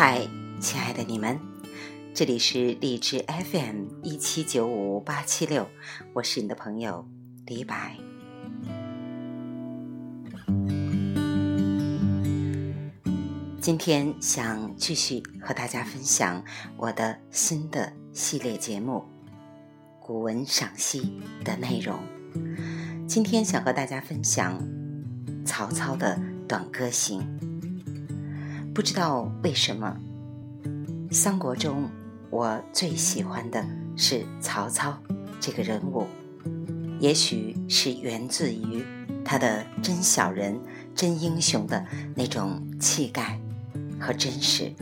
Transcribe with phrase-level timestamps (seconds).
[0.00, 0.28] 嗨，
[0.60, 1.40] 亲爱的你们，
[2.14, 5.66] 这里是荔枝 FM 一七九五八七六，
[6.12, 7.04] 我是你的朋友
[7.46, 7.96] 李白。
[13.60, 16.44] 今天想继续和大家分享
[16.76, 19.02] 我的新的系列节目
[20.06, 21.12] 《古文赏析》
[21.42, 21.98] 的内容。
[23.08, 24.62] 今天想和大家分享
[25.44, 27.20] 曹操的《短歌行》。
[28.78, 29.92] 不知道为什么，
[31.10, 31.90] 三国中
[32.30, 34.96] 我最喜欢的是曹操
[35.40, 36.06] 这个人物，
[37.00, 38.84] 也许是源自于
[39.24, 40.56] 他的真小人、
[40.94, 43.36] 真英雄的那种气概
[43.98, 44.72] 和真实。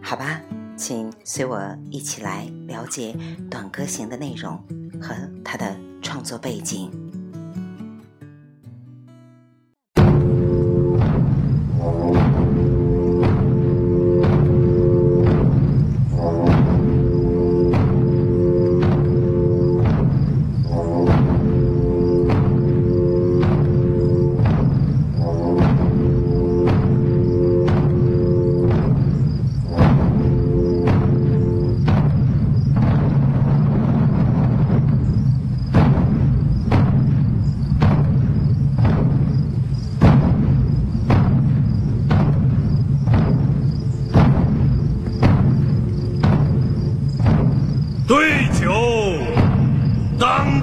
[0.00, 0.40] 好吧，
[0.74, 3.12] 请随我一起来了解
[3.50, 4.56] 《短歌行》的内容
[4.98, 5.14] 和
[5.44, 6.90] 他的创作背景。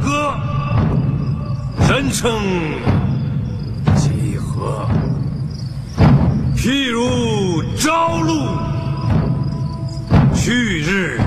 [0.04, 0.34] 歌
[1.88, 2.32] 人称
[3.96, 4.88] 几何？
[6.56, 8.48] 譬如朝露，
[10.36, 11.20] 去日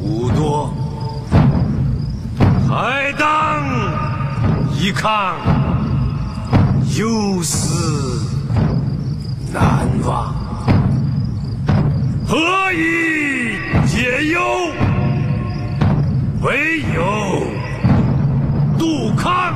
[0.00, 0.72] 无多，
[2.68, 3.64] 还当
[4.78, 5.36] 一抗，
[6.96, 8.22] 忧思
[9.52, 10.34] 难忘。
[12.28, 12.36] 何
[12.72, 14.40] 以解忧？
[16.46, 17.42] 唯有。
[18.78, 19.46] 杜康。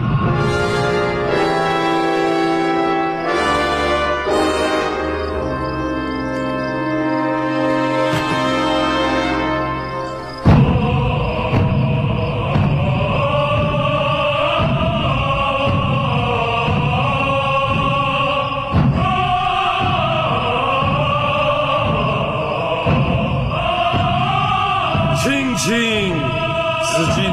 [27.01, 27.25] 至今，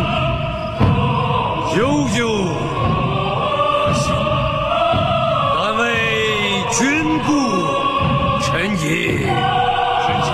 [1.77, 2.21] 悠悠，
[5.55, 5.83] 但为
[6.71, 6.79] 君
[7.25, 7.29] 故，
[8.41, 10.31] 沉吟至今。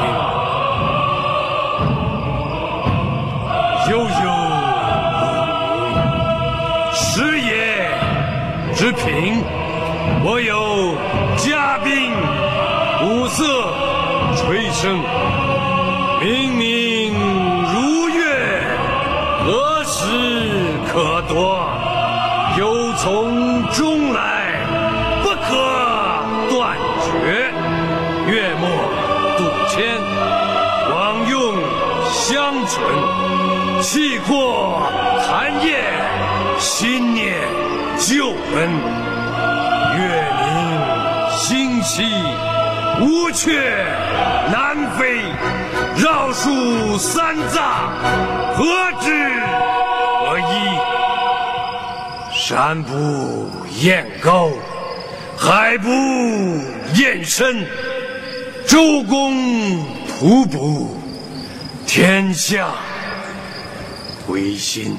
[3.90, 4.06] 悠悠，
[6.94, 7.04] 时
[7.40, 7.50] 也，
[8.76, 9.42] 之平。
[10.24, 10.94] 我有
[11.38, 12.14] 嘉宾，
[13.00, 13.42] 鼓瑟
[14.36, 15.02] 吹笙，
[16.22, 16.73] 明明。
[19.86, 20.08] 时
[20.92, 21.68] 可夺？
[22.58, 24.20] 忧从中来，
[25.24, 25.36] 不可
[26.52, 27.52] 断绝。
[28.32, 28.64] 月末
[29.38, 30.00] 渡迁，
[30.92, 31.34] 往用
[32.12, 32.80] 相存，
[33.82, 34.82] 气阔
[35.28, 35.84] 寒夜，
[36.60, 37.34] 心念。
[37.98, 38.70] 旧恩，
[39.98, 40.02] 月
[40.42, 40.48] 明
[41.32, 42.04] 星稀，
[43.02, 43.52] 乌鹊
[44.52, 45.22] 南飞，
[45.96, 47.60] 绕树三匝，
[48.56, 48.64] 何
[49.02, 49.12] 之
[50.20, 50.42] 何依？
[52.36, 54.50] 山不厌高，
[55.38, 55.90] 海不
[56.96, 57.66] 厌深，
[58.66, 60.98] 周公吐哺，
[61.86, 62.70] 天下
[64.26, 64.98] 归心。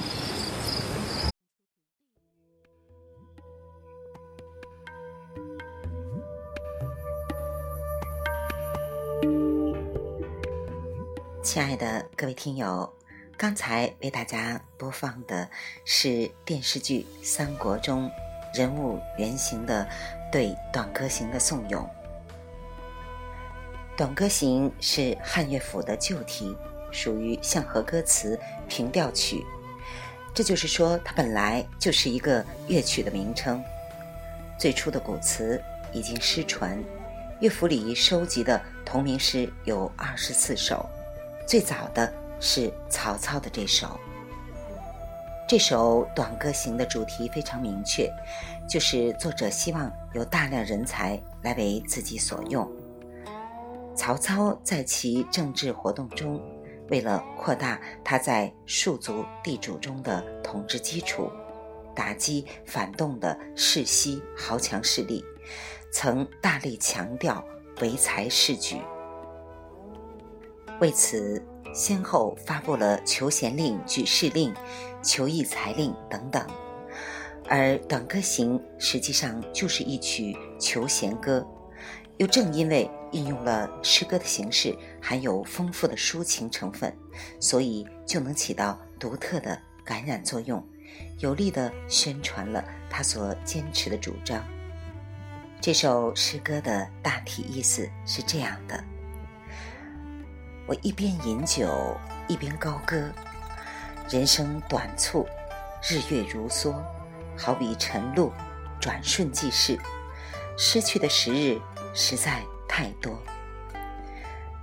[11.44, 12.91] 亲爱的各位听友，
[13.37, 15.46] 刚才为大家播放的
[15.85, 18.11] 是电视剧《三国》中
[18.55, 19.87] 人物原型的
[20.32, 21.82] 对《短歌行》的颂咏。
[23.94, 26.56] 《短歌行》是汉乐府的旧题，
[26.91, 29.44] 属于相和歌词平调曲，
[30.32, 33.62] 这就是说，它本来就是一个乐曲的名称。
[34.58, 35.62] 最初的古词
[35.93, 36.82] 已经失传，
[37.40, 40.88] 乐府里收集的同名诗有二十四首。
[41.46, 42.11] 最早的
[42.41, 44.00] 是曹操的这首，
[45.46, 48.11] 这首《短歌行》的主题非常明确，
[48.69, 52.67] 就是作者希望有大量人才来为自己所用。
[53.94, 56.41] 曹操在其政治活动中，
[56.88, 61.31] 为了扩大他在庶族地主中的统治基础，
[61.94, 65.23] 打击反动的世袭豪强势力，
[65.93, 67.44] 曾大力强调
[67.82, 68.81] 唯才是举。
[70.85, 71.43] 为此，
[71.73, 74.53] 先后发布了求贤令、举事令、
[75.03, 76.47] 求义才令等等。
[77.49, 81.43] 而《短歌行》实际上就是一曲求贤歌，
[82.19, 86.95] 又正因为运用了诗歌的形式，含有丰富的抒情成分，
[87.41, 90.63] 所以就能起到独特的感染作用，
[91.19, 94.45] 有力地宣传了他所坚持的主张。
[95.63, 98.85] 这首诗歌的大体意思是这样的：
[100.66, 101.94] 我一边饮酒，
[102.26, 103.11] 一边高歌，
[104.08, 105.26] 人生短促，
[105.82, 106.75] 日月如梭。
[107.37, 108.32] 好比晨露，
[108.81, 109.78] 转瞬即逝，
[110.56, 111.61] 失去的时日
[111.93, 113.19] 实在太多。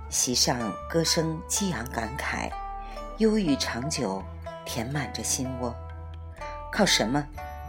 [0.08, 2.50] 席上歌声激昂感慨，
[3.18, 4.24] 忧郁长久，
[4.64, 5.72] 填满着心窝。
[6.72, 7.24] 靠什么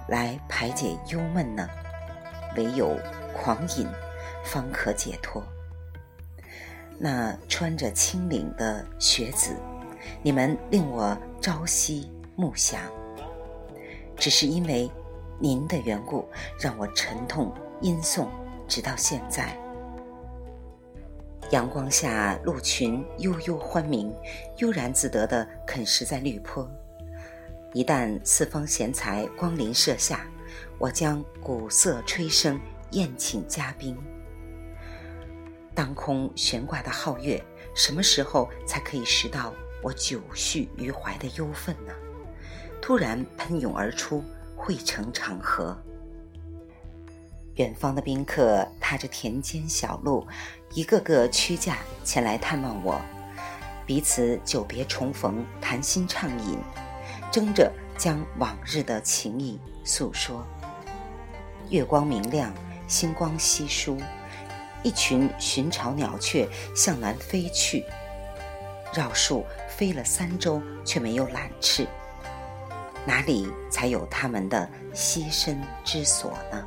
[0.08, 1.70] 来排解忧闷呢？
[2.56, 2.98] 唯有
[3.32, 3.88] 狂饮，
[4.44, 5.44] 方可解脱。
[6.98, 9.56] 那穿着青领的学子，
[10.22, 12.82] 你们令我朝夕暮想。
[14.16, 14.90] 只是因为
[15.40, 16.26] 您的缘故，
[16.60, 18.28] 让我沉痛吟诵，
[18.68, 19.58] 直到现在。
[21.52, 24.14] 阳光下，鹿群悠悠欢鸣，
[24.58, 26.70] 悠然自得地啃食在绿坡。
[27.74, 30.26] 一旦四方贤才光临舍下，
[30.80, 32.58] 我将鼓瑟吹笙
[32.92, 33.98] 宴请嘉宾。
[35.76, 37.44] 当空悬挂的皓月，
[37.74, 41.94] 什么时候才可以拾到我久蓄于怀的忧愤呢？
[42.82, 44.24] 突然喷涌而出，
[44.56, 45.78] 汇成长河。
[47.56, 50.28] 远方的宾客踏着田间小路，
[50.74, 53.00] 一个个屈驾前来探望我，
[53.86, 56.58] 彼此久别重逢，谈心畅饮，
[57.32, 60.46] 争着将往日的情谊诉说。
[61.70, 62.54] 月光明亮，
[62.88, 63.98] 星光稀疏，
[64.84, 67.86] 一群寻巢鸟雀向南飞去，
[68.94, 71.88] 绕树飞了三周，却没有揽翅。
[73.06, 76.66] 哪里才有它们的栖身之所呢？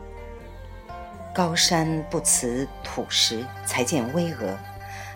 [1.35, 4.57] 高山不辞土石，才见巍峨；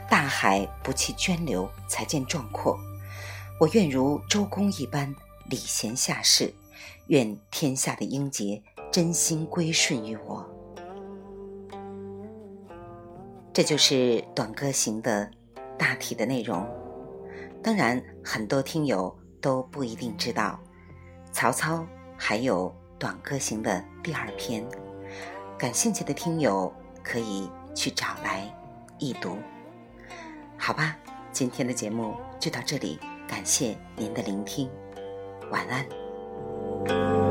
[0.09, 2.79] 大海不弃涓流，才见壮阔。
[3.59, 5.15] 我愿如周公一般
[5.47, 6.53] 礼贤下士，
[7.07, 10.60] 愿天下的英杰真心归顺于我。
[13.53, 13.95] 这就是
[14.35, 15.29] 《短歌行》的
[15.77, 16.67] 大体的内容。
[17.63, 20.59] 当然，很多听友都不一定知道。
[21.33, 21.87] 曹操
[22.17, 22.69] 还有
[22.99, 24.65] 《短歌行》的第二篇，
[25.59, 28.43] 感兴趣的听友可以去找来
[28.99, 29.37] 一读。
[30.57, 30.97] 好吧，
[31.33, 32.99] 今天的节目就到这里，
[33.29, 34.71] 感谢您的聆听，
[35.51, 37.30] 晚安。